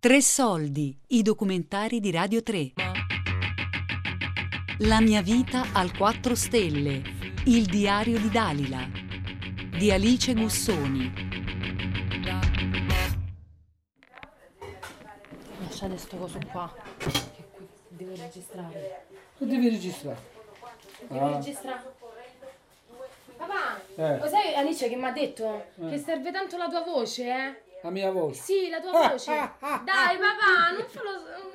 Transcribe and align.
Tre 0.00 0.22
soldi, 0.22 0.96
i 1.08 1.22
documentari 1.22 2.00
di 2.00 2.10
Radio 2.10 2.42
3. 2.42 2.72
La 4.78 5.00
mia 5.00 5.20
vita 5.20 5.66
al 5.72 5.94
4 5.94 6.34
stelle, 6.34 7.02
il 7.44 7.66
diario 7.66 8.18
di 8.18 8.30
Dalila, 8.30 8.88
di 9.76 9.90
Alice 9.90 10.32
Gussoni. 10.32 11.12
Lasciate 15.60 15.96
sto 15.98 16.16
coso 16.16 16.38
qua. 16.50 16.72
Che 16.96 17.44
qui 17.54 17.66
devo 17.88 18.14
registrare. 18.16 19.06
Tu 19.36 19.44
devi 19.46 19.68
registrare. 19.68 20.18
Devo 21.08 21.24
Ah. 21.26 21.36
registrare. 21.36 21.82
Papà, 23.36 23.80
Eh. 23.96 24.18
lo 24.18 24.28
sai 24.28 24.54
Alice 24.54 24.88
che 24.88 24.96
mi 24.96 25.04
ha 25.04 25.12
detto? 25.12 25.64
Eh. 25.78 25.90
Che 25.90 25.98
serve 25.98 26.30
tanto 26.32 26.56
la 26.56 26.68
tua 26.68 26.80
voce, 26.82 27.24
eh? 27.24 27.68
La 27.82 27.90
mia 27.90 28.10
voce. 28.10 28.40
Sì, 28.40 28.68
la 28.68 28.80
tua 28.80 29.08
voce. 29.08 29.32
Dai 29.84 30.16
papà, 30.18 30.70
non 30.72 30.86
fallo... 30.88 31.48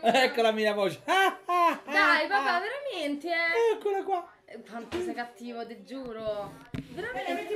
Ecco 0.00 0.42
la 0.42 0.52
mia 0.52 0.72
voce. 0.72 1.00
Dai 1.04 2.26
papà, 2.26 2.60
veramente, 2.60 3.28
eh? 3.28 3.74
Eccola 3.76 4.02
qua. 4.02 4.26
Eh, 4.46 4.62
Quanto 4.62 4.98
sei 5.02 5.12
cattivo, 5.12 5.66
ti 5.66 5.84
giuro. 5.84 6.52
Veramente. 6.70 7.46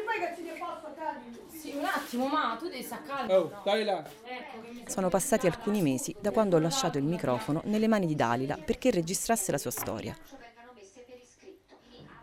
Sì, 1.49 1.75
un 1.75 1.85
attimo, 1.85 2.27
ma 2.27 2.57
tu 2.59 2.69
devi 2.69 2.83
stare 2.83 3.03
calmo. 3.07 3.33
Oh, 3.35 3.63
dai 3.65 3.85
là. 3.85 4.05
Ecco 4.25 4.91
Sono 4.91 5.09
passati 5.09 5.47
alcuni 5.47 5.81
mesi 5.81 6.15
da 6.21 6.31
quando 6.33 6.57
ho 6.57 6.61
lasciato 6.61 6.99
il 6.99 7.05
microfono 7.05 7.63
nelle 7.65 7.89
mani 7.89 8.07
di 8.07 8.15
Dalila 8.15 8.57
perché 8.57 8.91
registrasse 8.91 9.53
la 9.53 9.59
sua 9.59 9.71
storia. 9.71 10.15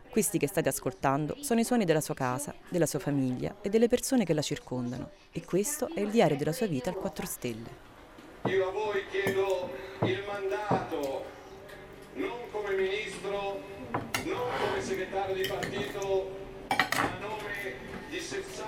Questi 0.09 0.39
che 0.39 0.47
state 0.47 0.69
ascoltando 0.69 1.37
sono 1.39 1.59
i 1.59 1.63
suoni 1.63 1.85
della 1.85 2.01
sua 2.01 2.15
casa, 2.15 2.55
della 2.67 2.87
sua 2.87 2.97
famiglia 2.97 3.57
e 3.61 3.69
delle 3.69 3.87
persone 3.87 4.25
che 4.25 4.33
la 4.33 4.41
circondano. 4.41 5.11
E 5.31 5.45
questo 5.45 5.88
è 5.93 5.99
il 5.99 6.09
diario 6.09 6.35
della 6.35 6.51
sua 6.51 6.66
vita 6.66 6.89
al 6.89 6.95
4 6.95 7.25
Stelle. 7.27 7.69
Io 8.45 8.67
a 8.67 8.71
voi 8.71 9.05
chiedo 9.11 9.69
il 10.01 10.23
mandato, 10.25 11.25
non 12.16 12.38
come 12.51 12.75
ministro, 12.75 13.61
non 13.91 14.47
come 14.59 14.81
segretario 14.81 15.35
di 15.35 15.47
partito, 15.47 16.31
ma 16.69 17.03
a 17.03 17.19
nome 17.19 17.75
di 18.09 18.19
60 18.19 18.66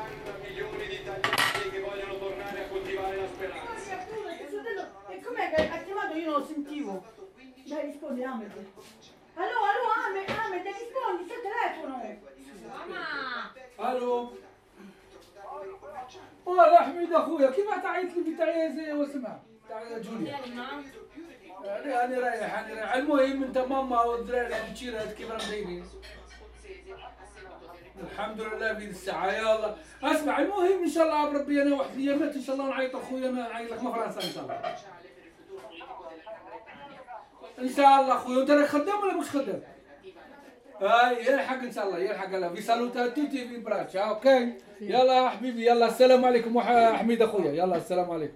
milioni 0.47 0.87
di 0.87 0.93
italiani 0.93 1.69
che 1.71 1.79
vogliono 1.79 2.17
tornare 2.19 2.65
a 2.65 2.67
coltivare 2.67 3.15
la 3.17 3.27
speranza. 3.27 4.07
E 5.09 5.21
com'è 5.21 5.53
che 5.55 5.69
ha 5.69 5.83
chiamato? 5.83 6.15
Io 6.15 6.29
non 6.29 6.39
lo 6.39 6.45
sentivo. 6.45 7.03
Dai, 7.65 7.85
rispondi, 7.87 8.23
Ahmed. 8.23 8.51
Allo, 9.35 9.59
allo, 9.71 9.87
Ahmed, 10.03 10.29
Ahmed, 10.29 10.65
rispondi, 10.65 11.25
c'è 11.27 11.35
il 11.35 11.41
telefono. 11.47 11.95
Mamma! 12.67 13.05
ألو 13.79 14.31
والله 16.45 16.77
حميد 16.77 17.13
اخويا 17.13 17.51
كيف 17.51 17.69
تعيط 17.83 18.13
لي 18.15 18.33
بتاعي 18.33 18.73
زي 18.75 18.93
واسمع 18.93 19.39
تاع 19.69 19.97
جوليا. 19.97 20.35
أنا 21.65 22.05
أنا 22.05 22.19
رايح 22.19 22.59
أنا 22.59 22.73
رايح 22.73 22.93
المهم 22.93 23.43
انت 23.43 23.57
ماما 23.57 24.01
والدراري 24.03 24.55
بتشير 24.71 25.05
كيف 25.17 25.31
راهم 25.31 25.49
دايرين 25.49 25.85
الحمد 28.03 28.41
لله 28.41 28.73
في 28.73 28.85
الساعة 28.85 29.31
يلا 29.31 29.75
اسمع 30.03 30.39
المهم 30.39 30.83
ان 30.83 30.89
شاء 30.89 31.03
الله 31.03 31.29
بربي 31.29 31.61
أنا 31.61 31.75
واحد 31.75 31.89
الايامات 31.95 32.35
ان 32.35 32.41
شاء 32.41 32.55
الله 32.55 32.69
نعيط 32.69 32.95
اخويا 32.95 33.29
أنا 33.29 33.49
نعيط 33.49 33.71
لك 33.71 33.83
من 33.83 33.91
فرنسا 33.91 34.27
ان 34.27 34.33
شاء 34.33 34.43
الله 34.43 34.75
ان 37.58 37.68
شاء 37.68 38.00
الله 38.00 38.14
اخويا 38.14 38.40
انت 38.40 38.50
راك 38.50 38.66
خدام 38.68 39.00
ولا 39.02 39.14
مش 39.16 39.30
خدام؟ 39.30 39.62
هاي 40.80 41.26
يلحق 41.26 41.58
ان 41.62 41.72
شاء 41.72 41.86
الله 41.86 41.98
يلحق 41.98 42.34
الله 42.34 42.48
في 42.54 42.60
سالوتات 42.62 43.16
توتي 43.16 43.48
في 43.48 43.58
براتش 43.58 43.96
اوكي 43.96 44.52
يلا 44.80 45.14
يا 45.14 45.28
حبيبي 45.28 45.66
يلا 45.66 45.86
السلام 45.86 46.24
عليكم 46.24 46.56
وح- 46.56 46.92
حميد 46.96 47.22
اخويا 47.22 47.52
يلا 47.52 47.76
السلام 47.76 48.10
عليكم 48.10 48.34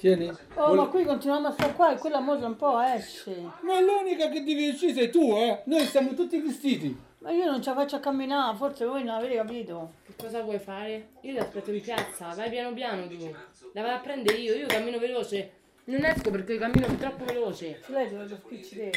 Tieni. 0.00 0.30
Oh, 0.56 0.74
ma 0.74 0.86
qui 0.88 1.04
continuiamo 1.04 1.48
a 1.48 1.52
stare 1.52 1.72
qua 1.74 1.92
e 1.92 1.96
quella 1.98 2.18
mosa 2.20 2.46
un 2.46 2.56
po' 2.56 2.80
esce. 2.80 3.34
Ma 3.60 3.80
l'unica 3.80 4.28
che 4.28 4.42
devi 4.42 4.68
uscire 4.70 4.92
sei 4.94 5.10
tu, 5.10 5.32
eh? 5.36 5.62
Noi 5.66 5.84
siamo 5.86 6.12
tutti 6.14 6.38
vestiti. 6.40 6.96
Ma 7.18 7.30
io 7.30 7.44
non 7.44 7.62
ce 7.62 7.70
la 7.70 7.76
faccio 7.76 7.96
a 7.96 8.00
camminare, 8.00 8.56
forse 8.56 8.84
voi 8.84 9.04
non 9.04 9.14
avete 9.16 9.36
capito. 9.36 9.92
Che 10.06 10.12
cosa 10.16 10.42
vuoi 10.42 10.58
fare? 10.58 11.08
Io 11.20 11.32
ti 11.34 11.38
aspetto 11.38 11.70
in 11.70 11.80
piazza, 11.80 12.28
vai 12.34 12.50
piano 12.50 12.72
piano 12.74 13.06
tu. 13.06 13.32
La 13.74 13.82
vado 13.82 13.94
a 13.94 13.98
prendere 13.98 14.36
io, 14.38 14.54
io 14.54 14.66
cammino 14.66 14.98
veloce. 14.98 15.50
Non 15.87 16.03
esco 16.03 16.31
perché 16.31 16.57
cammino 16.57 16.95
troppo 16.97 17.23
veloce. 17.23 17.79
Su 17.81 17.93
lei 17.93 18.09
dove 18.09 18.27
lo 18.27 18.35
spicci 18.35 18.75
te. 18.75 18.91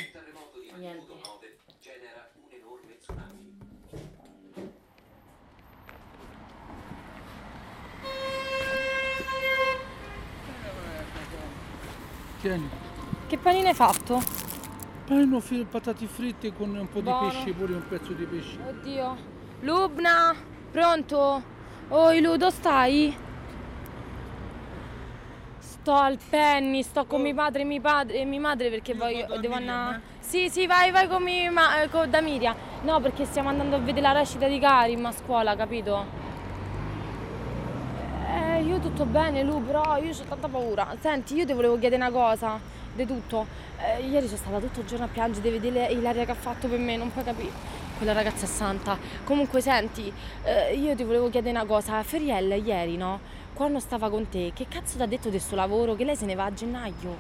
Niente. 0.76 1.12
Tieni. 12.40 12.68
Che 13.26 13.38
panino 13.38 13.68
hai 13.68 13.74
fatto? 13.74 14.22
Panno 15.06 15.40
fi- 15.40 15.66
patate 15.68 16.06
fritte 16.06 16.52
con 16.54 16.74
un 16.74 16.88
po' 16.88 17.02
Buono. 17.02 17.28
di 17.28 17.34
pesce, 17.36 17.52
pure 17.52 17.74
un 17.74 17.86
pezzo 17.86 18.12
di 18.12 18.24
pesce. 18.24 18.58
Oddio. 18.66 19.16
Lubna, 19.60 20.34
pronto? 20.70 21.42
Oi 21.88 22.20
Lu, 22.20 22.36
dove 22.36 22.50
stai? 22.50 23.14
Sto 25.80 25.94
al 25.94 26.18
penny, 26.18 26.82
sto 26.82 27.06
con 27.06 27.22
mio 27.22 27.32
padre 27.32 27.62
e 27.62 27.64
mia, 27.64 27.80
padre, 27.80 28.18
e 28.18 28.24
mia 28.26 28.38
madre 28.38 28.68
perché 28.68 28.92
a 28.92 29.38
devo 29.38 29.54
andare... 29.54 30.02
Sì, 30.20 30.50
sì, 30.50 30.66
vai, 30.66 30.90
vai 30.90 31.08
con, 31.08 31.22
mia, 31.22 31.50
ma, 31.50 31.80
eh, 31.80 31.88
con 31.88 32.10
da 32.10 32.20
Miriam. 32.20 32.54
No, 32.82 33.00
perché 33.00 33.24
stiamo 33.24 33.48
andando 33.48 33.76
a 33.76 33.78
vedere 33.78 34.02
la 34.02 34.12
recita 34.12 34.46
di 34.46 34.58
Karim 34.58 35.06
a 35.06 35.12
scuola, 35.12 35.56
capito? 35.56 36.04
Eh, 38.28 38.60
io 38.62 38.78
tutto 38.78 39.06
bene, 39.06 39.42
Lu, 39.42 39.64
però 39.64 39.96
io 39.96 40.10
ho 40.10 40.24
tanta 40.28 40.48
paura. 40.48 40.94
Senti, 41.00 41.34
io 41.34 41.46
ti 41.46 41.54
volevo 41.54 41.78
chiedere 41.78 42.02
una 42.02 42.12
cosa, 42.12 42.60
di 42.94 43.06
tutto. 43.06 43.46
Eh, 43.78 44.06
ieri 44.06 44.26
sono 44.26 44.36
stata 44.36 44.58
tutto 44.58 44.80
il 44.80 44.86
giorno 44.86 45.06
a 45.06 45.08
piangere, 45.08 45.40
devi 45.40 45.58
vedere 45.58 45.94
l'aria 45.94 46.26
che 46.26 46.32
ha 46.32 46.34
fatto 46.34 46.68
per 46.68 46.78
me, 46.78 46.98
non 46.98 47.10
puoi 47.10 47.24
capire. 47.24 47.79
Quella 48.00 48.14
ragazza 48.14 48.46
è 48.46 48.48
santa. 48.48 48.96
Comunque, 49.24 49.60
senti, 49.60 50.10
eh, 50.44 50.74
io 50.74 50.94
ti 50.94 51.04
volevo 51.04 51.28
chiedere 51.28 51.54
una 51.54 51.66
cosa. 51.66 52.02
Feriella, 52.02 52.54
ieri, 52.54 52.96
no? 52.96 53.20
Quando 53.52 53.78
stava 53.78 54.08
con 54.08 54.26
te, 54.26 54.52
che 54.54 54.66
cazzo 54.70 54.96
ti 54.96 55.02
ha 55.02 55.06
detto 55.06 55.28
del 55.28 55.42
suo 55.42 55.54
lavoro? 55.54 55.94
Che 55.96 56.04
lei 56.04 56.16
se 56.16 56.24
ne 56.24 56.34
va 56.34 56.46
a 56.46 56.54
gennaio. 56.54 57.16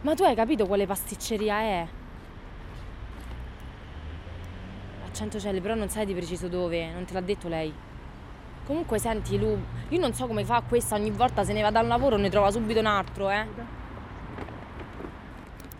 Ma 0.00 0.14
tu 0.14 0.22
hai 0.22 0.34
capito 0.34 0.66
quale 0.66 0.86
pasticceria 0.86 1.58
è? 1.60 1.86
A 5.04 5.12
Centocelle, 5.12 5.60
però 5.60 5.74
non 5.74 5.90
sai 5.90 6.06
di 6.06 6.14
preciso 6.14 6.48
dove, 6.48 6.90
non 6.90 7.04
te 7.04 7.12
l'ha 7.12 7.20
detto 7.20 7.48
lei. 7.48 7.70
Comunque 8.64 8.98
senti 8.98 9.38
Lu, 9.38 9.54
io 9.90 10.00
non 10.00 10.14
so 10.14 10.26
come 10.26 10.46
fa 10.46 10.62
questa, 10.66 10.94
ogni 10.94 11.10
volta 11.10 11.44
se 11.44 11.52
ne 11.52 11.60
va 11.60 11.70
da 11.70 11.80
un 11.80 11.88
lavoro 11.88 12.16
ne 12.16 12.30
trova 12.30 12.50
subito 12.50 12.80
un 12.80 12.86
altro, 12.86 13.28
eh. 13.28 13.46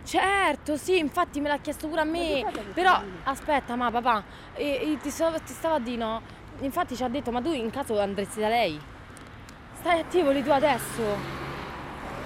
Certo, 0.07 0.77
sì, 0.77 0.97
infatti 0.99 1.41
me 1.41 1.49
l'ha 1.49 1.57
chiesto 1.57 1.89
pure 1.89 1.99
a 1.99 2.03
me. 2.05 2.45
Però 2.73 2.97
aspetta, 3.23 3.75
ma 3.75 3.91
papà, 3.91 4.23
e- 4.53 4.93
e 4.93 4.97
ti, 5.01 5.09
stavo, 5.09 5.37
ti 5.41 5.51
stavo 5.51 5.75
a 5.75 5.79
dire 5.79 5.97
no. 5.97 6.21
Infatti 6.59 6.95
ci 6.95 7.03
ha 7.03 7.09
detto, 7.09 7.29
ma 7.31 7.41
tu 7.41 7.51
in 7.51 7.69
caso 7.69 7.99
andresti 7.99 8.39
da 8.39 8.47
lei? 8.47 8.79
Stai 9.79 9.99
attivo 9.99 10.31
lì 10.31 10.41
tu 10.41 10.49
adesso. 10.49 11.01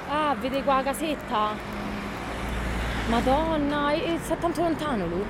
Ah, 0.10 0.36
vede 0.40 0.62
qua 0.64 0.76
la 0.76 0.84
casetta. 0.84 1.54
Madonna, 3.10 3.92
e, 3.94 4.14
e 4.14 4.20
sta 4.20 4.36
tanto 4.36 4.62
lontano 4.62 5.08
lui. 5.08 5.26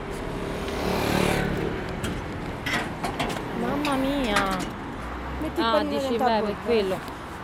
Mamma 3.61 3.95
mia. 3.95 4.57
Metti 5.41 5.61
Ah, 5.61 5.83
dici, 5.83 6.17
beh, 6.17 6.23
per 6.25 6.41
bocca. 6.41 6.53
quello. 6.65 6.99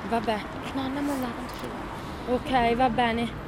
Vabbè. 0.10 0.40
No, 0.74 0.82
andiamo 0.82 1.14
là, 1.22 1.28
va. 1.28 2.34
Ok, 2.34 2.76
va 2.76 2.90
bene. 2.90 3.46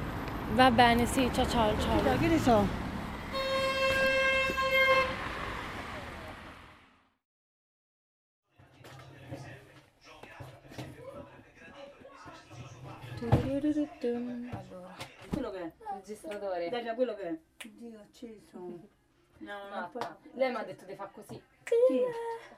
Va 0.53 0.71
bene, 0.71 1.05
sì, 1.05 1.29
ciao 1.31 1.47
ciao, 1.47 1.79
ciao. 1.79 2.01
Dai, 2.01 2.17
che 2.17 2.27
ne 2.27 2.39
so. 2.39 2.65
Allora, 14.51 14.95
quello 15.29 15.51
che 15.51 15.61
è? 15.61 15.71
Registratore. 15.93 16.69
Dai, 16.69 16.95
quello 16.95 17.13
che 17.13 17.21
è? 17.21 17.37
Dio, 17.67 17.99
acceso. 17.99 18.97
No, 19.39 19.69
non 19.69 19.89
può. 19.89 20.01
Lei 20.33 20.49
mi 20.49 20.57
ha 20.57 20.63
detto 20.63 20.83
di 20.83 20.95
fare 20.95 21.11
così. 21.13 21.41
Sì. 21.63 22.03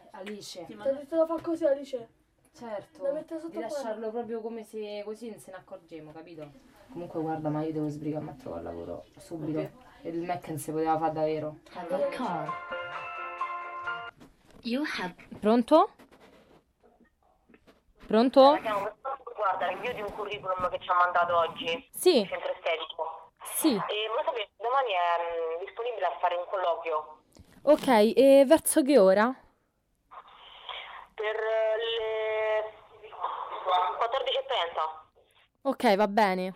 Alice. 0.09 0.65
Ti 0.65 0.73
ho 0.73 0.93
detto 0.93 1.15
da 1.15 1.27
fare 1.27 1.41
così 1.43 1.65
Alice. 1.65 2.07
Certo. 2.53 3.03
Sotto 3.27 3.47
Di 3.47 3.59
lasciarlo 3.59 4.11
proprio 4.11 4.41
come 4.41 4.63
se 4.63 5.01
così 5.05 5.29
non 5.29 5.39
se 5.39 5.51
ne 5.51 5.57
accorgemo, 5.57 6.11
capito? 6.11 6.51
Comunque 6.91 7.21
guarda, 7.21 7.49
ma 7.49 7.63
io 7.63 7.71
devo 7.71 7.87
sbrigarmi 7.89 8.29
a 8.29 8.33
trovare 8.33 8.63
lavoro 8.63 9.05
subito. 9.17 9.59
E 10.03 10.09
il 10.09 10.21
Mac 10.23 10.47
non 10.47 10.57
si 10.57 10.71
poteva 10.71 10.97
fare 10.97 11.13
davvero. 11.13 11.57
You 14.63 14.83
have 14.99 15.15
Pronto? 15.39 15.89
Pronto? 18.05 18.59
Guarda, 19.35 19.67
l'invio 19.67 19.93
di 19.93 20.01
un 20.01 20.11
curriculum 20.13 20.69
che 20.69 20.79
ci 20.79 20.89
ha 20.89 20.95
mandato 20.95 21.35
oggi, 21.37 21.87
Sì, 21.91 22.25
centro 22.27 22.51
estetico. 22.51 23.31
sì. 23.43 23.69
E 23.69 24.07
vuoi 24.11 24.23
sapere, 24.23 24.49
domani 24.57 24.91
è 24.91 25.57
mm, 25.57 25.65
disponibile 25.65 26.05
a 26.05 26.17
fare 26.19 26.35
un 26.35 26.45
colloquio 26.49 27.17
Ok, 27.63 27.87
e 28.15 28.43
verso 28.45 28.83
che 28.83 28.99
ora? 28.99 29.33
per 31.13 31.35
eh, 31.35 31.77
le 31.77 32.30
14.30. 33.75 35.01
Ok, 35.63 35.95
va 35.95 36.07
bene. 36.07 36.55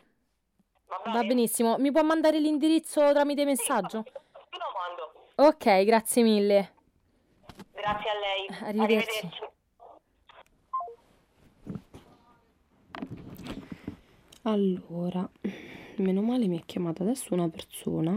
Va 0.88 1.00
bene? 1.04 1.18
Va 1.18 1.24
benissimo. 1.24 1.78
Mi 1.78 1.92
può 1.92 2.04
mandare 2.04 2.40
l'indirizzo 2.40 3.12
tramite 3.12 3.46
messaggio? 3.46 3.98
Io 3.98 4.04
lo 4.52 4.72
mando. 4.78 5.14
Ok, 5.36 5.84
grazie 5.84 6.24
mille. 6.24 6.74
Grazie 7.74 8.10
a 8.10 8.14
lei. 8.20 8.48
Arrivederci. 8.70 9.30
Allora, 14.44 15.28
meno 15.96 16.22
male 16.22 16.46
mi 16.48 16.58
ha 16.60 16.64
chiamato 16.66 17.02
adesso 17.02 17.34
una 17.34 17.50
persona 17.50 18.16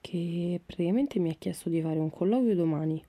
che 0.00 0.60
praticamente 0.64 1.18
mi 1.18 1.30
ha 1.30 1.34
chiesto 1.34 1.68
di 1.68 1.82
fare 1.82 1.98
un 1.98 2.10
colloquio 2.10 2.54
domani 2.54 3.04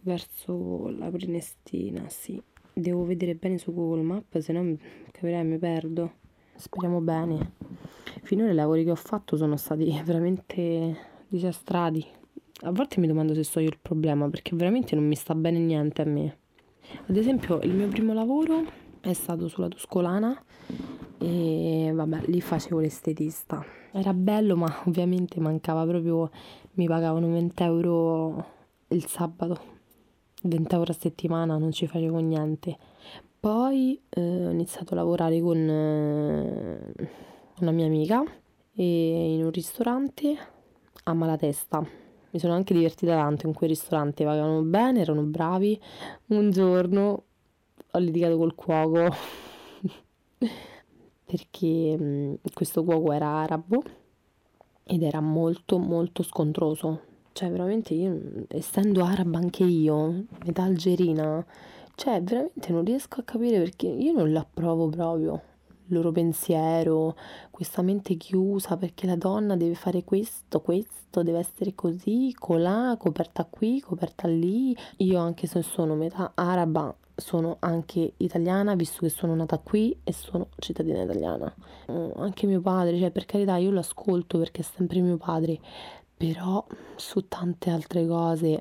verso 0.00 0.88
la 0.90 1.10
Prenestina, 1.10 2.08
sì. 2.08 2.42
Devo 2.76 3.04
vedere 3.04 3.36
bene 3.36 3.56
su 3.56 3.72
Google 3.72 4.02
Maps, 4.02 4.38
se 4.38 4.52
no 4.52 4.76
capirai 5.12 5.44
mi 5.44 5.58
perdo. 5.58 6.14
Speriamo 6.56 7.00
bene. 7.00 7.52
Finora 8.22 8.50
i 8.50 8.54
lavori 8.54 8.82
che 8.82 8.90
ho 8.90 8.96
fatto 8.96 9.36
sono 9.36 9.56
stati 9.56 9.96
veramente 10.04 10.96
disastrati. 11.28 12.04
A 12.62 12.72
volte 12.72 12.98
mi 12.98 13.06
domando 13.06 13.32
se 13.32 13.44
so 13.44 13.60
io 13.60 13.68
il 13.68 13.78
problema, 13.80 14.28
perché 14.28 14.56
veramente 14.56 14.96
non 14.96 15.06
mi 15.06 15.14
sta 15.14 15.36
bene 15.36 15.60
niente 15.60 16.02
a 16.02 16.04
me. 16.04 16.36
Ad 17.06 17.16
esempio, 17.16 17.60
il 17.60 17.72
mio 17.72 17.86
primo 17.86 18.12
lavoro 18.12 18.64
è 19.00 19.12
stato 19.12 19.46
sulla 19.46 19.68
Tuscolana 19.68 20.36
e 21.18 21.92
vabbè, 21.94 22.22
lì 22.26 22.40
facevo 22.40 22.80
l'estetista. 22.80 23.64
Era 23.92 24.12
bello, 24.12 24.56
ma 24.56 24.82
ovviamente 24.86 25.38
mancava 25.38 25.86
proprio, 25.86 26.28
mi 26.72 26.88
pagavano 26.88 27.30
20 27.30 27.62
euro 27.62 28.46
il 28.88 29.06
sabato, 29.06 29.73
20 30.44 30.74
euro 30.74 30.92
a 30.92 30.96
settimana, 30.98 31.56
non 31.56 31.72
ci 31.72 31.86
facevo 31.86 32.18
niente. 32.18 32.76
Poi 33.40 34.00
eh, 34.08 34.46
ho 34.46 34.50
iniziato 34.50 34.94
a 34.94 34.96
lavorare 34.96 35.40
con 35.40 35.56
eh, 35.56 36.94
una 37.60 37.70
mia 37.70 37.86
amica 37.86 38.22
e 38.74 39.34
in 39.34 39.44
un 39.44 39.50
ristorante 39.50 40.36
a 41.04 41.12
Malatesta. 41.12 41.80
Mi 42.30 42.40
sono 42.40 42.54
anche 42.54 42.74
divertita 42.74 43.14
tanto 43.14 43.46
in 43.46 43.52
quel 43.54 43.70
ristorante, 43.70 44.24
pagavano 44.24 44.62
bene, 44.62 45.00
erano 45.00 45.22
bravi. 45.22 45.80
Un 46.28 46.50
giorno 46.50 47.22
ho 47.90 47.98
litigato 47.98 48.36
col 48.36 48.54
cuoco 48.54 49.08
perché 51.24 51.96
mh, 51.96 52.38
questo 52.52 52.82
cuoco 52.82 53.12
era 53.12 53.28
arabo 53.28 53.82
ed 54.82 55.02
era 55.02 55.20
molto 55.20 55.78
molto 55.78 56.22
scontroso. 56.22 57.12
Cioè, 57.34 57.50
veramente 57.50 57.94
io, 57.94 58.16
essendo 58.46 59.02
araba 59.02 59.38
anche 59.38 59.64
io, 59.64 60.26
metà 60.44 60.62
algerina, 60.62 61.44
cioè, 61.96 62.22
veramente 62.22 62.70
non 62.70 62.84
riesco 62.84 63.18
a 63.18 63.24
capire 63.24 63.58
perché 63.58 63.88
io 63.88 64.12
non 64.12 64.30
l'approvo 64.32 64.88
proprio. 64.88 65.42
Il 65.88 65.96
loro 65.96 66.12
pensiero, 66.12 67.16
questa 67.50 67.82
mente 67.82 68.14
chiusa 68.14 68.76
perché 68.76 69.06
la 69.06 69.16
donna 69.16 69.56
deve 69.56 69.74
fare 69.74 70.04
questo, 70.04 70.60
questo, 70.60 71.24
deve 71.24 71.40
essere 71.40 71.74
così, 71.74 72.32
colà, 72.38 72.94
coperta 72.96 73.44
qui, 73.44 73.80
coperta 73.80 74.28
lì. 74.28 74.74
Io 74.98 75.18
anche 75.18 75.48
se 75.48 75.62
sono 75.62 75.96
metà 75.96 76.30
araba, 76.36 76.94
sono 77.16 77.56
anche 77.58 78.12
italiana, 78.18 78.76
visto 78.76 79.00
che 79.00 79.08
sono 79.08 79.34
nata 79.34 79.58
qui 79.58 79.98
e 80.04 80.12
sono 80.12 80.50
cittadina 80.58 81.02
italiana. 81.02 81.52
Mm, 81.90 82.10
Anche 82.16 82.46
mio 82.46 82.60
padre, 82.60 82.96
cioè 82.96 83.10
per 83.10 83.26
carità 83.26 83.56
io 83.56 83.72
l'ascolto 83.72 84.38
perché 84.38 84.60
è 84.60 84.64
sempre 84.64 85.00
mio 85.00 85.16
padre, 85.16 85.58
però 86.16 86.64
su 86.96 87.26
tante 87.28 87.70
altre 87.70 88.06
cose 88.06 88.60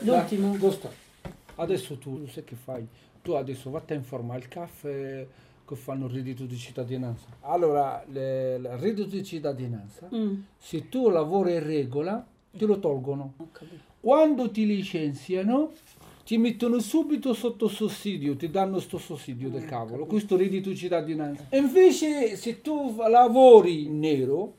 L'ultimo. 0.00 0.56
Gusta, 0.56 0.90
adesso 1.56 1.96
tu 1.98 2.26
sai 2.26 2.44
che 2.44 2.54
fai? 2.56 2.86
Tu 3.22 3.32
adesso 3.32 3.70
vatti 3.70 3.92
a 3.92 3.96
informare 3.96 4.40
il 4.40 4.48
caffè 4.48 5.26
che 5.66 5.76
fanno 5.76 6.06
il 6.06 6.12
reddito 6.12 6.44
di 6.44 6.56
cittadinanza. 6.56 7.26
Allora, 7.40 8.04
le- 8.08 8.56
il 8.56 8.68
reddito 8.78 9.08
di 9.08 9.24
cittadinanza, 9.24 10.08
se 10.58 10.88
tu 10.88 11.08
lavori 11.08 11.54
in 11.54 11.64
regola, 11.64 12.24
te 12.56 12.64
lo 12.66 12.78
tolgono. 12.78 13.34
Quando 14.00 14.50
ti 14.50 14.66
licenziano, 14.66 15.72
ti 16.26 16.38
mettono 16.38 16.80
subito 16.80 17.32
sotto 17.34 17.68
sussidio, 17.68 18.34
ti 18.34 18.50
danno 18.50 18.80
sto 18.80 18.98
sussidio 18.98 19.48
del 19.48 19.64
cavolo, 19.64 20.06
questo 20.06 20.36
reddito 20.36 20.68
di 20.70 20.74
cittadinanza. 20.76 21.46
E 21.50 21.58
invece 21.58 22.34
se 22.34 22.60
tu 22.62 22.96
lavori 22.96 23.84
in 23.84 24.00
nero, 24.00 24.54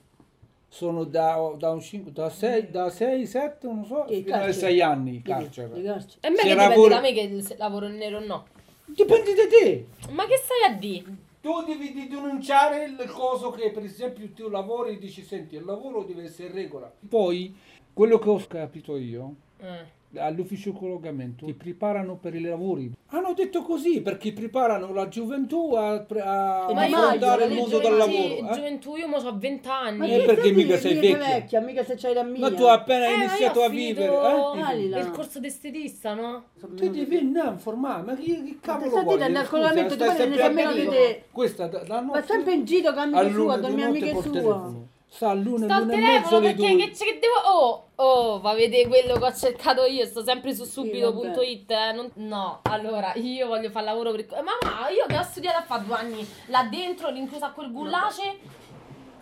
sono 0.69 1.03
da, 1.03 1.53
da 1.57 1.71
un 1.71 1.81
5, 1.81 2.13
da 2.13 2.29
6, 2.29 2.69
da 2.71 2.89
6, 2.89 3.25
7, 3.25 3.67
non 3.67 3.85
so, 3.85 4.05
Che 4.07 4.13
fino 4.21 4.33
ai 4.35 4.39
carcere? 4.43 4.53
6 4.53 4.81
anni 4.81 5.11
Di 5.11 5.21
carcere. 5.23 5.81
carcere. 5.83 6.17
E 6.21 6.29
me 6.29 6.35
che 6.37 6.41
dipende 6.43 6.55
lavori- 6.69 6.89
da 6.93 7.01
me 7.01 7.11
che 7.13 7.41
se 7.41 7.55
lavoro 7.57 7.87
in 7.87 7.95
nero 7.97 8.17
o 8.19 8.25
no. 8.25 8.45
Dipende 8.85 9.33
da 9.33 9.47
te. 9.49 9.85
Ma 10.11 10.25
che 10.25 10.37
stai 10.37 10.71
a 10.73 10.77
dire? 10.77 11.03
Tu 11.41 11.51
devi 11.65 12.07
denunciare 12.07 12.85
il 12.85 13.11
coso 13.11 13.49
che 13.51 13.71
per 13.71 13.83
esempio 13.83 14.29
tu 14.33 14.47
lavori 14.49 14.93
e 14.95 14.99
dici 14.99 15.21
senti 15.21 15.55
il 15.55 15.65
lavoro 15.65 16.03
deve 16.03 16.23
essere 16.23 16.47
in 16.47 16.53
regola. 16.55 16.89
Poi 17.09 17.53
quello 17.91 18.19
che 18.19 18.29
ho 18.29 18.41
capito 18.47 18.95
io 18.95 19.35
Eh. 19.59 19.95
All'ufficio 20.15 20.71
collocamento 20.71 21.45
ti 21.45 21.53
preparano 21.53 22.15
per 22.15 22.33
i 22.33 22.41
lavori. 22.41 22.91
Hanno 23.09 23.33
detto 23.33 23.61
così 23.61 24.01
perché 24.01 24.33
preparano 24.33 24.93
la 24.93 25.07
gioventù 25.07 25.73
a, 25.75 25.99
pre- 25.99 26.21
a 26.21 26.65
affrontare 26.65 27.45
il 27.45 27.53
mondo 27.53 27.79
del 27.79 27.95
lavoro. 27.95 28.49
eh. 28.49 28.53
Gioventù, 28.53 28.95
io 28.95 29.07
mo 29.07 29.17
ho 29.17 29.37
20 29.37 29.67
anni. 29.69 29.97
Ma 29.97 30.05
Eh, 30.05 30.17
che 30.19 30.25
perché 30.25 30.41
stai 30.41 30.53
mica 30.53 30.77
sei 30.77 30.93
vecchia. 30.95 31.17
vecchia, 31.17 31.61
mica 31.61 31.83
se 31.83 31.95
c'hai 31.95 32.13
la 32.13 32.23
mia. 32.23 32.39
Ma 32.49 32.51
tu 32.55 32.63
appena 32.63 33.05
hai 33.05 33.13
Eh, 33.13 33.15
iniziato 33.15 33.61
a 33.63 33.69
vivere, 33.69 34.13
eh? 34.13 34.99
Il 34.99 35.11
corso 35.11 35.39
d'estetista, 35.39 36.13
no? 36.13 36.43
Tu 36.59 36.89
devi 36.89 37.17
andare 37.17 37.47
a 37.47 37.51
informare, 37.51 38.03
ma 38.03 38.15
che, 38.15 38.23
che 38.23 38.57
cavolo 38.61 38.89
stai 38.89 39.03
vuoi? 39.03 39.17
dando 39.17 39.39
al 39.39 39.45
Scusa, 39.45 39.57
collamento, 39.61 39.93
stai 39.93 40.07
tu 40.15 40.29
ne 40.29 40.35
sai 40.37 40.53
meno 40.53 40.73
di 40.73 40.87
te. 40.87 41.23
Questa 41.31 41.67
da 41.67 42.01
Ma 42.01 42.21
sempre 42.23 42.53
in 42.53 42.65
giro 42.65 42.93
con 42.93 43.13
amiche 43.13 43.31
sue, 43.33 43.45
con 43.45 43.59
le 43.61 43.69
mie 43.75 43.85
amiche 43.85 44.21
sue. 44.21 44.86
Sta 45.09 45.15
Sto 45.15 45.27
al 45.29 45.41
l'una 45.41 45.65
e 45.65 45.67
mezzo 45.67 45.89
telefono 45.89 46.39
le 46.39 46.53
perché 46.53 46.75
due. 46.75 46.85
che, 46.89 46.91
che 46.91 47.19
devo... 47.19 47.33
Oh, 47.59 47.87
oh, 47.95 48.39
va 48.41 48.51
a 48.51 48.55
vedere 48.55 48.87
quello 48.87 49.17
che 49.17 49.25
ho 49.25 49.33
cercato 49.33 49.85
io, 49.85 50.05
sto 50.05 50.23
sempre 50.23 50.53
su 50.53 50.63
subito.it. 50.65 51.71
eh, 51.71 51.91
non- 51.93 52.11
No, 52.15 52.59
allora, 52.63 53.13
io 53.15 53.47
voglio 53.47 53.69
fare 53.69 53.85
lavoro 53.85 54.11
per... 54.11 54.27
Ma 54.31 54.51
no, 54.61 54.87
io 54.93 55.05
che 55.07 55.17
ho 55.17 55.23
studiato 55.23 55.57
a 55.57 55.63
fare 55.63 55.85
due 55.85 55.95
anni 55.95 56.27
là 56.47 56.63
dentro, 56.69 57.09
rinchiusa 57.09 57.47
a 57.47 57.51
quel 57.51 57.71
gullace. 57.71 58.37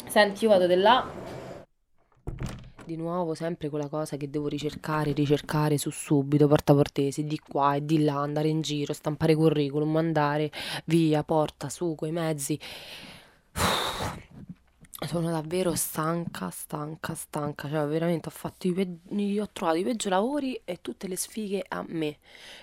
Senti, 0.08 0.44
io 0.46 0.50
vado 0.50 0.68
di 0.68 0.75
là. 0.75 1.08
Di 2.84 2.96
nuovo, 2.98 3.34
sempre 3.34 3.70
quella 3.70 3.88
cosa 3.88 4.15
che 4.18 4.30
devo 4.30 4.48
ricercare, 4.48 5.12
ricercare 5.12 5.77
su 5.77 5.89
subito, 5.92 6.48
porta 6.48 6.74
portesi, 6.74 7.24
di 7.25 7.39
qua 7.39 7.75
e 7.75 7.86
di 7.86 8.04
là, 8.04 8.18
andare 8.18 8.48
in 8.48 8.62
giro, 8.62 8.94
stampare 8.94 9.34
curriculum, 9.34 9.96
andare 9.98 10.51
via, 10.86 11.24
porta, 11.24 11.70
su, 11.70 11.96
coi 11.96 12.12
mezzi. 12.12 12.60
Sono 15.08 15.30
davvero 15.30 15.76
stanca, 15.76 16.50
stanca, 16.50 17.14
stanca. 17.14 17.70
Cioè, 17.70 17.86
veramente 17.86 18.28
ho 18.28 18.32
fatto 18.32 18.68
i 18.68 18.74
pe- 18.74 19.40
ho 19.40 19.50
trovato 19.52 19.78
i 19.78 19.84
peggiori 19.84 20.16
lavori 20.16 20.62
e 20.66 20.82
tutte 20.82 21.08
le 21.08 21.16
sfighe 21.16 21.64
a 21.68 21.84
me. 21.88 22.18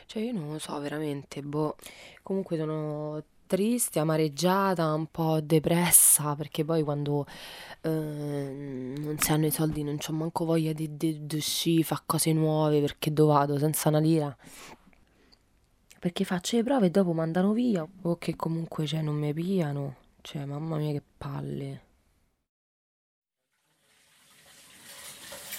Cioè, 0.07 0.23
io 0.23 0.33
non 0.33 0.53
lo 0.53 0.59
so 0.59 0.79
veramente, 0.81 1.43
boh. 1.43 1.77
Comunque 2.23 2.57
sono 2.57 3.23
triste, 3.47 3.99
amareggiata, 3.99 4.93
un 4.95 5.07
po' 5.11 5.41
depressa, 5.41 6.35
perché 6.35 6.65
poi 6.65 6.83
quando 6.83 7.27
eh, 7.83 7.89
non 7.91 9.17
si 9.19 9.33
hanno 9.33 9.47
i 9.47 9.51
soldi 9.51 9.83
non 9.83 9.99
c'ho 9.99 10.13
manco 10.13 10.45
voglia 10.45 10.73
di, 10.73 10.97
di, 10.97 11.27
di 11.27 11.37
uscire, 11.37 11.83
fare 11.83 12.03
cose 12.07 12.33
nuove, 12.33 12.81
perché 12.81 13.13
dove 13.13 13.33
vado 13.33 13.59
senza 13.59 13.89
una 13.91 13.99
lira? 13.99 14.35
Perché 15.99 16.25
faccio 16.25 16.57
le 16.57 16.65
prove 16.65 16.87
e 16.87 16.91
dopo 16.91 17.13
mandano 17.13 17.53
via, 17.53 17.87
o 18.03 18.17
che 18.17 18.35
comunque 18.37 18.87
cioè, 18.87 19.03
non 19.03 19.15
mi 19.17 19.33
piano. 19.33 19.97
Cioè, 20.21 20.45
mamma 20.45 20.77
mia 20.77 20.93
che 20.93 21.03
palle. 21.19 21.83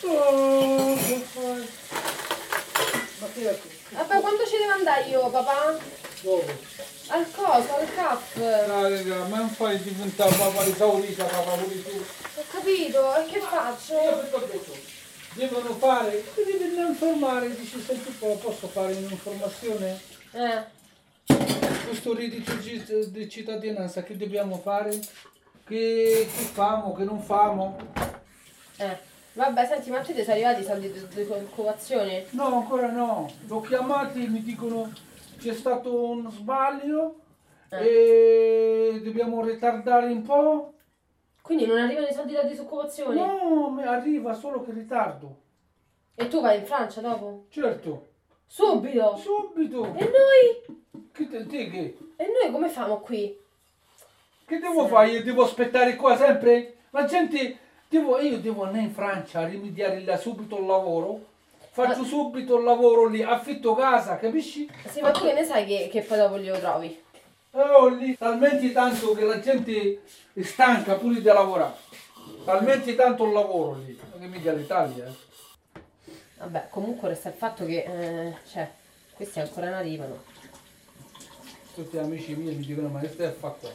Oh, 0.06 0.96
che 0.96 1.20
fai? 1.20 1.66
Ma 3.20 3.28
che 3.28 3.50
è 3.50 3.60
questo? 3.60 3.96
Vabbè, 3.96 4.20
quando 4.20 4.46
ci 4.46 4.58
devo 4.58 4.72
andare 4.74 4.92
io, 5.10 5.30
papà? 5.30 5.78
Dove? 6.22 6.58
Al 7.08 7.26
coso, 7.32 7.76
al 7.76 7.94
caffè. 7.96 8.66
Dai, 8.66 8.92
raga, 8.96 9.26
ma 9.26 9.38
non 9.38 9.50
fai 9.50 9.82
diventare 9.82 10.34
papà 10.36 10.64
risaurita, 10.64 11.26
papà 11.26 11.52
pure 11.52 11.84
tu. 11.84 12.04
Ho 12.36 12.44
capito, 12.52 13.16
e 13.18 13.26
che 13.26 13.40
faccio? 13.40 13.94
Io 14.02 14.18
perché 14.18 14.36
ho 14.36 14.48
detto, 14.52 14.76
devono 15.34 15.76
fare, 15.76 16.24
tu 16.34 16.42
devi 16.44 16.76
informare, 16.78 17.56
dici 17.56 17.82
senti 17.86 18.12
po- 18.12 18.38
posso 18.38 18.68
fare 18.68 18.94
un'informazione? 18.94 20.00
Eh, 20.32 20.64
Questo 21.86 22.14
reddito 22.16 22.54
di 22.56 23.12
di 23.12 23.30
cittadinanza 23.30 24.04
che 24.04 24.16
dobbiamo 24.18 24.58
fare? 24.64 24.92
Che, 25.66 26.30
che 26.36 26.44
famo, 26.54 26.94
che 26.94 27.04
non 27.04 27.22
famo? 27.22 27.78
eh. 28.78 29.12
Vabbè, 29.34 29.66
senti, 29.66 29.90
ma 29.90 30.00
a 30.00 30.02
te 30.02 30.14
ti 30.14 30.22
sono 30.22 30.34
arrivati 30.34 30.62
i 30.62 30.64
soldi 30.64 30.92
di, 30.92 31.08
di 31.08 31.22
occupazione? 31.22 32.26
No, 32.32 32.56
ancora 32.58 32.92
no. 32.92 33.32
L'ho 33.48 33.62
chiamati 33.62 34.26
e 34.26 34.28
mi 34.28 34.44
dicono 34.44 34.92
c'è 35.40 35.54
stato 35.54 36.10
un 36.10 36.32
sbaglio 36.32 37.16
e 37.70 39.02
dobbiamo 39.04 39.44
ritardare 39.44 40.12
un 40.12 40.22
po'. 40.22 40.74
Quindi 41.42 41.66
non 41.66 41.78
arrivano 41.80 42.08
i 42.08 42.14
soldi 42.14 42.34
da 42.34 42.44
disoccupazione? 42.44 43.16
No, 43.16 43.76
arriva 43.84 44.34
solo 44.34 44.64
che 44.64 44.72
ritardo. 44.72 45.42
E 46.16 46.28
tu 46.28 46.40
vai 46.40 46.60
in 46.60 46.66
Francia 46.66 47.02
dopo? 47.02 47.48
Certo, 47.50 48.08
Subito! 48.46 49.18
subito. 49.18 49.84
E 49.96 50.12
noi? 50.12 51.02
Che 51.12 51.28
te, 51.28 51.48
te 51.48 51.70
che? 51.70 51.98
E 52.18 52.26
noi 52.28 52.52
come 52.52 52.70
famo 52.70 53.00
qui? 53.00 53.36
Che 54.46 54.60
devo 54.60 54.86
fare? 54.88 55.10
Io 55.10 55.24
devo 55.24 55.44
aspettare 55.44 55.96
qua 55.96 56.16
sempre? 56.16 56.78
La 56.92 57.06
gente, 57.06 57.58
devo, 57.94 58.20
io 58.20 58.40
devo 58.40 58.64
andare 58.64 58.84
in 58.84 58.94
Francia 58.94 59.40
a 59.42 59.48
rimediare 59.48 60.04
là 60.04 60.18
subito 60.18 60.58
il 60.58 60.66
lavoro. 60.66 61.32
Faccio 61.72 62.02
Ma- 62.02 62.08
subito 62.08 62.58
il 62.58 62.64
lavoro 62.64 63.08
lì, 63.08 63.24
affitto 63.24 63.74
casa, 63.74 64.18
capisci? 64.18 64.70
Sì, 64.88 65.02
ma 65.02 65.12
tu 65.12 65.22
che 65.22 65.34
ne 65.34 65.44
sai 65.44 65.66
che, 65.66 65.90
che 65.92 66.02
poi 66.02 66.18
dopo 66.18 66.38
glielo 66.38 66.60
trovi? 66.60 67.02
Oh, 67.52 67.88
lì, 67.88 68.18
talmente 68.18 68.72
tanto 68.72 69.14
che 69.14 69.24
la 69.26 69.40
gente 69.40 70.02
è 70.34 70.42
stanca 70.42 70.96
pure 70.96 71.16
di 71.16 71.24
lavorare. 71.24 71.76
Talmente 72.46 72.96
tanto 72.96 73.26
il 73.26 73.32
lavoro 73.32 73.80
lì. 73.80 73.96
Che 73.96 74.26
mica 74.28 74.52
l'Italia. 74.54 75.06
eh. 75.08 75.82
Vabbè, 76.38 76.68
comunque 76.70 77.10
resta 77.10 77.30
il 77.30 77.36
fatto 77.36 77.66
che, 77.66 77.84
eh, 77.84 78.34
cioè, 78.52 78.70
questi 79.16 79.40
ancora 79.40 79.68
non 79.68 79.76
arrivano. 79.76 80.24
Tutti 81.74 81.98
amici 81.98 82.36
miei 82.36 82.56
mi 82.56 82.66
dicono 82.66 82.88
ma 82.90 83.00
che 83.00 83.10
stai 83.10 83.28
a 83.28 83.32
fare 83.32 83.56
qua? 83.60 83.70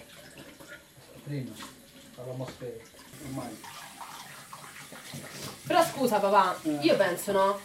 Prima, 1.25 1.51
all'atmosfera, 2.17 2.83
ormai. 3.27 3.59
Però 5.67 5.85
scusa 5.85 6.19
papà, 6.19 6.57
io 6.81 6.97
penso 6.97 7.33
no? 7.33 7.61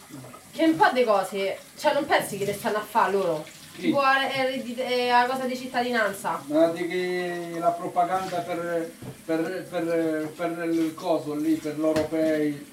Che 0.51 0.63
un 0.63 0.75
po' 0.75 0.89
di 0.91 1.03
cose, 1.03 1.57
cioè 1.77 1.93
non 1.93 2.05
pensi 2.05 2.37
che 2.37 2.45
le 2.45 2.53
stanno 2.53 2.77
a 2.77 2.81
fare 2.81 3.11
loro? 3.11 3.45
Tipo 3.75 4.01
eh, 4.03 4.63
eh, 4.77 5.07
eh, 5.07 5.09
la 5.09 5.25
cosa 5.25 5.45
di 5.45 5.57
cittadinanza. 5.57 6.41
Ma 6.45 6.67
di 6.67 6.87
che 6.87 7.55
la 7.57 7.71
propaganda 7.71 8.37
per, 8.41 8.91
per, 9.25 9.67
per, 9.67 10.31
per 10.35 10.69
il 10.69 10.93
coso 10.93 11.33
lì, 11.33 11.55
per 11.55 11.75
gli 11.75 11.83
europei, 11.83 12.71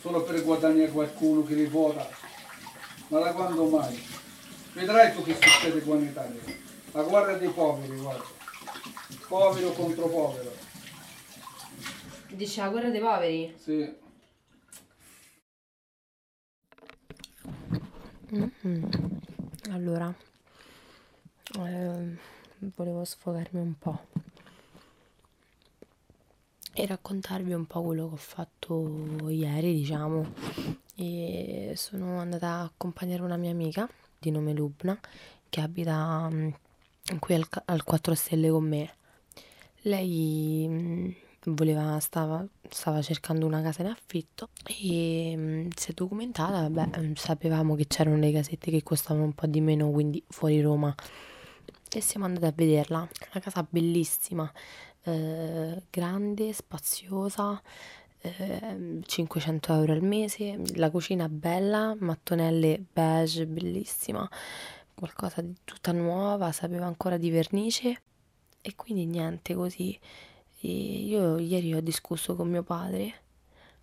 solo 0.00 0.22
per 0.22 0.44
guadagnare 0.44 0.90
qualcuno 0.90 1.42
che 1.42 1.54
li 1.54 1.66
vota. 1.66 2.08
Ma 3.08 3.18
da 3.18 3.32
quando 3.32 3.64
mai? 3.64 4.06
Vedrai 4.74 5.12
tu 5.12 5.24
che 5.24 5.34
succede 5.40 5.80
qua 5.80 5.96
in 5.96 6.02
Italia. 6.02 6.40
La 6.92 7.02
guerra 7.02 7.32
dei 7.32 7.48
poveri, 7.48 7.96
guarda. 7.96 8.24
Povero 9.26 9.72
contro 9.72 10.06
povero. 10.08 10.52
Dice 12.34 12.60
la 12.60 12.68
guerra 12.68 12.90
dei 12.90 13.00
poveri. 13.00 13.54
Sì. 13.56 13.96
Allora, 19.70 20.14
ehm, 21.56 22.18
volevo 22.74 23.04
sfogarmi 23.04 23.60
un 23.60 23.78
po' 23.78 24.06
e 26.78 26.86
raccontarvi 26.86 27.52
un 27.52 27.66
po' 27.66 27.82
quello 27.82 28.08
che 28.08 28.14
ho 28.14 28.16
fatto 28.16 29.28
ieri, 29.28 29.74
diciamo. 29.74 30.32
E 30.94 31.72
sono 31.74 32.20
andata 32.20 32.48
a 32.48 32.62
accompagnare 32.64 33.22
una 33.22 33.36
mia 33.36 33.50
amica 33.50 33.88
di 34.18 34.30
nome 34.30 34.52
Lubna 34.52 34.98
che 35.48 35.60
abita 35.60 36.28
mm, 36.30 36.50
qui 37.18 37.34
al, 37.34 37.46
al 37.64 37.82
4 37.82 38.14
Stelle 38.14 38.50
con 38.50 38.68
me. 38.68 38.94
Lei 39.82 40.66
mm, 40.68 41.10
voleva, 41.44 41.98
stava, 42.00 42.44
stava 42.68 43.00
cercando 43.02 43.46
una 43.46 43.62
casa 43.62 43.82
in 43.82 43.88
affitto 43.88 44.50
e 44.64 45.34
mm, 45.36 45.68
si 45.74 45.90
è 45.90 45.94
documentata, 45.94 46.68
vabbè, 46.68 47.00
mm, 47.00 47.12
sapevamo 47.14 47.74
che 47.74 47.86
c'erano 47.86 48.16
le 48.16 48.32
casette 48.32 48.70
che 48.70 48.82
costavano 48.82 49.24
un 49.24 49.32
po' 49.34 49.46
di 49.46 49.60
meno, 49.60 49.90
quindi 49.90 50.22
fuori 50.28 50.60
Roma. 50.60 50.94
E 51.90 52.00
siamo 52.00 52.26
andati 52.26 52.44
a 52.46 52.52
vederla. 52.54 52.98
Una 52.98 53.42
casa 53.42 53.66
bellissima, 53.68 54.50
eh, 55.04 55.82
grande, 55.90 56.52
spaziosa, 56.52 57.60
eh, 58.20 59.00
500 59.04 59.72
euro 59.74 59.92
al 59.92 60.02
mese, 60.02 60.60
la 60.74 60.90
cucina 60.90 61.28
bella, 61.28 61.96
mattonelle 61.98 62.84
beige, 62.92 63.46
bellissima, 63.46 64.28
qualcosa 64.94 65.40
di 65.40 65.54
tutta 65.64 65.92
nuova, 65.92 66.52
sapeva 66.52 66.86
ancora 66.86 67.16
di 67.16 67.30
vernice 67.30 68.02
e 68.60 68.74
quindi 68.74 69.06
niente 69.06 69.54
così. 69.54 69.98
E 70.60 70.68
io 70.68 71.38
ieri 71.38 71.74
ho 71.74 71.80
discusso 71.80 72.34
con 72.34 72.48
mio 72.48 72.62
padre 72.62 73.14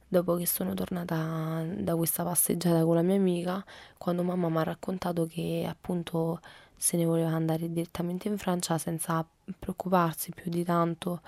dopo 0.07 0.35
che 0.35 0.45
sono 0.45 0.73
tornata 0.73 1.63
da 1.77 1.95
questa 1.95 2.23
passeggiata 2.23 2.83
con 2.83 2.95
la 2.95 3.01
mia 3.01 3.15
amica, 3.15 3.63
quando 3.97 4.23
mamma 4.23 4.49
mi 4.49 4.57
ha 4.57 4.63
raccontato 4.63 5.25
che 5.25 5.65
appunto 5.67 6.39
se 6.77 6.97
ne 6.97 7.05
voleva 7.05 7.29
andare 7.29 7.71
direttamente 7.71 8.27
in 8.27 8.37
Francia 8.37 8.77
senza 8.77 9.25
preoccuparsi 9.57 10.31
più 10.31 10.51
di 10.51 10.63
tanto 10.63 11.21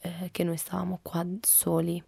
eh, 0.00 0.28
che 0.30 0.44
noi 0.44 0.56
stavamo 0.56 0.98
qua 1.02 1.24
soli 1.40 2.02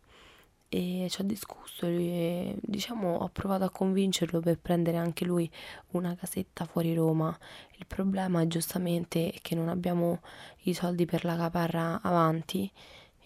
e 0.74 1.06
ci 1.08 1.20
ho 1.20 1.24
discusso 1.24 1.86
e 1.86 2.56
diciamo 2.60 3.18
ho 3.18 3.28
provato 3.28 3.62
a 3.62 3.70
convincerlo 3.70 4.40
per 4.40 4.58
prendere 4.58 4.96
anche 4.96 5.24
lui 5.24 5.48
una 5.92 6.16
casetta 6.16 6.64
fuori 6.64 6.92
Roma. 6.94 7.36
Il 7.78 7.86
problema 7.86 8.42
è 8.42 8.46
giustamente 8.48 9.32
che 9.40 9.54
non 9.54 9.68
abbiamo 9.68 10.20
i 10.62 10.74
soldi 10.74 11.04
per 11.04 11.24
la 11.24 11.36
caparra 11.36 12.00
avanti 12.02 12.68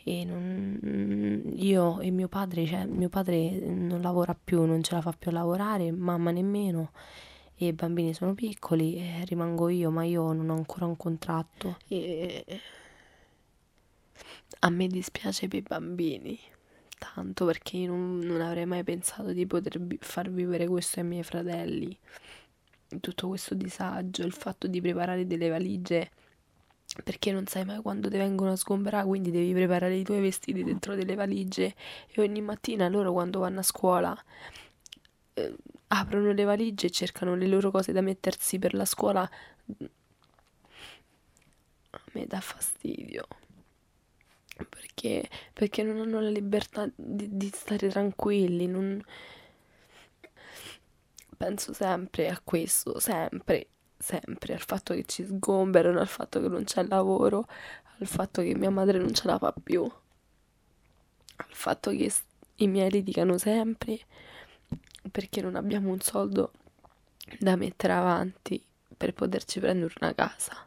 e 0.05 0.25
non- 0.25 1.55
io 1.57 2.01
e 2.01 2.11
mio 2.11 2.29
padre, 2.29 2.67
cioè 2.67 2.85
mio 2.85 3.09
padre 3.09 3.51
non 3.61 4.03
lavora 4.03 4.35
più, 4.35 4.65
non 4.67 4.83
ce 4.83 4.95
la 4.97 5.01
fa 5.01 5.15
più 5.19 5.31
a 5.31 5.35
lavorare, 5.35 5.91
mamma 5.91 6.31
nemmeno 6.31 6.91
e 7.57 7.69
i 7.69 7.73
bambini 7.73 8.13
sono 8.13 8.35
piccoli 8.35 8.97
e 8.97 9.25
rimango 9.25 9.71
io, 9.71 9.91
ma 9.91 10.05
io 10.05 10.33
non 10.33 10.51
ho 10.51 10.55
ancora 10.55 10.85
un 10.85 10.97
contratto. 10.99 11.79
E. 11.89 12.45
A 14.61 14.71
me 14.71 14.87
dispiace 14.87 15.49
per 15.49 15.59
i 15.61 15.63
bambini 15.63 16.39
tanto 16.99 17.45
perché 17.47 17.77
io 17.79 17.89
non, 17.89 18.19
non 18.19 18.41
avrei 18.41 18.67
mai 18.67 18.85
pensato 18.85 19.33
di 19.33 19.47
poter 19.47 19.81
vi- 19.81 19.99
far 20.01 20.31
vivere 20.31 20.67
questo 20.67 21.01
ai 21.01 21.07
miei 21.07 21.23
fratelli. 21.23 21.97
Tutto 23.01 23.29
questo 23.29 23.55
disagio, 23.55 24.25
il 24.25 24.33
fatto 24.33 24.67
di 24.67 24.81
preparare 24.81 25.27
delle 25.27 25.49
valigie 25.49 26.11
perché 27.05 27.33
non 27.33 27.47
sai 27.47 27.65
mai 27.65 27.81
quando 27.83 28.09
ti 28.09 28.17
vengono 28.17 28.53
a 28.53 28.57
sgomberare, 28.57 29.07
quindi 29.07 29.31
devi 29.31 29.53
preparare 29.53 29.95
i 29.95 30.05
tuoi 30.05 30.21
vestiti 30.21 30.65
dentro 30.65 30.95
delle 30.95 31.15
valigie 31.15 31.75
e 32.09 32.23
ogni 32.23 32.41
mattina 32.41 32.89
loro 32.89 33.13
quando 33.13 33.41
vanno 33.41 33.61
a 33.61 33.63
scuola 33.63 34.25
eh, 35.35 35.55
aprono 35.89 36.33
le 36.33 36.45
valigie 36.45 36.87
e 36.87 36.91
cercano 36.91 37.35
le 37.35 37.47
loro 37.47 37.71
cose 37.71 37.93
da 37.93 38.01
mettersi 38.01 38.59
per 38.59 38.75
la 38.75 38.85
scuola. 38.85 39.31
A 41.91 42.01
me 42.13 42.27
dà 42.27 42.41
fastidio 42.41 43.27
perché, 44.69 45.29
perché 45.53 45.83
non 45.83 46.01
hanno 46.01 46.21
la 46.21 46.31
libertà 46.31 46.89
di, 46.95 47.37
di 47.37 47.51
stare 47.55 47.89
tranquilli. 47.89 48.67
non- 48.67 49.03
Penso 51.37 51.73
sempre 51.73 52.29
a 52.29 52.41
questo, 52.43 52.99
sempre, 52.99 53.69
sempre, 53.97 54.55
al 54.55 54.61
fatto 54.61 54.93
che 54.95 55.05
ci 55.07 55.25
sgomberano, 55.25 56.01
al 56.01 56.09
fatto 56.09 56.41
che 56.41 56.49
non 56.49 56.65
c'è 56.65 56.83
lavoro, 56.85 57.47
al 58.01 58.07
fatto 58.07 58.43
che 58.43 58.55
mia 58.57 58.71
madre 58.71 58.99
non 58.99 59.15
ce 59.15 59.27
la 59.29 59.39
fa 59.39 59.53
più, 59.63 59.83
al 59.83 61.47
fatto 61.49 61.91
che 61.91 62.13
i 62.57 62.67
miei 62.67 62.91
litigano 62.91 63.39
sempre 63.39 64.01
perché 65.11 65.41
non 65.41 65.55
abbiamo 65.57 65.91
un 65.91 66.01
soldo 66.01 66.53
da 67.39 67.57
mettere 67.57 67.93
avanti 67.93 68.63
per 68.97 69.15
poterci 69.15 69.61
prendere 69.61 69.95
una 70.01 70.15
casa. 70.15 70.67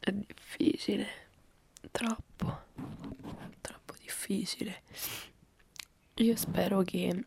È 0.00 0.10
difficile, 0.10 1.06
troppo 1.90 2.61
difficile. 4.36 4.82
Io 6.16 6.36
spero 6.36 6.82
che 6.82 7.24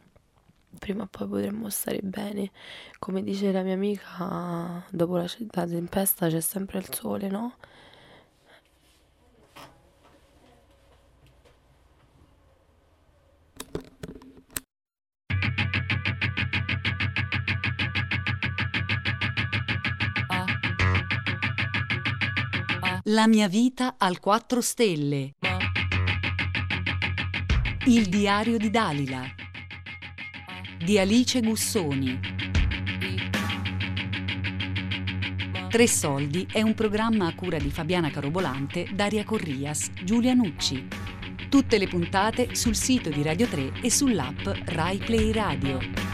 prima 0.79 1.03
o 1.03 1.07
poi 1.07 1.27
potremmo 1.27 1.69
stare 1.69 1.99
bene. 2.01 2.51
Come 2.99 3.23
dice 3.23 3.51
la 3.51 3.61
mia 3.63 3.73
amica, 3.73 4.85
dopo 4.89 5.17
la, 5.17 5.27
la 5.51 5.65
tempesta 5.65 6.27
c'è 6.27 6.41
sempre 6.41 6.79
il 6.79 6.87
sole, 6.93 7.27
no? 7.27 7.55
La 23.09 23.27
mia 23.27 23.47
vita 23.47 23.95
al 23.97 24.19
4 24.19 24.61
stelle. 24.61 25.33
Il 27.87 28.07
diario 28.07 28.57
di 28.57 28.71
Dalila. 28.71 29.21
Di 30.83 30.97
Alice 30.97 31.39
Gussoni. 31.39 32.19
Tre 35.69 35.87
soldi 35.87 36.47
è 36.51 36.63
un 36.63 36.73
programma 36.73 37.27
a 37.27 37.35
cura 37.35 37.59
di 37.59 37.69
Fabiana 37.69 38.09
Carobolante, 38.09 38.87
Daria 38.91 39.23
Corrias, 39.23 39.91
Giulia 40.03 40.33
Nucci. 40.33 40.87
Tutte 41.47 41.77
le 41.77 41.87
puntate 41.87 42.55
sul 42.55 42.75
sito 42.75 43.09
di 43.09 43.21
Radio 43.21 43.45
3 43.45 43.73
e 43.81 43.91
sull'app 43.91 44.47
Rai 44.63 44.97
Play 44.97 45.31
Radio. 45.31 46.04